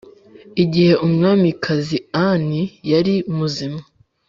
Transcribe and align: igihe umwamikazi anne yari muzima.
igihe 0.63 0.93
umwamikazi 1.05 1.97
anne 2.27 2.61
yari 2.91 3.15
muzima. 3.37 3.81